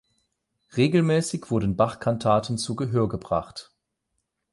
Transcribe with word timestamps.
Regelmäßig 0.75 1.51
wurden 1.51 1.75
Bachkantaten 1.75 2.57
zu 2.57 2.75
Gehör 2.75 3.07
gebracht. 3.07 3.71